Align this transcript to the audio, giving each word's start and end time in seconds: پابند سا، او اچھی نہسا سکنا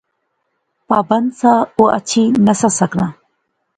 پابند 0.87 1.27
سا، 1.39 1.53
او 1.77 1.83
اچھی 1.97 2.23
نہسا 2.45 2.69
سکنا 2.79 3.07